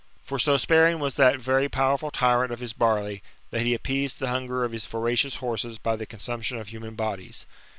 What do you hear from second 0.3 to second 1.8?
so sparing was that very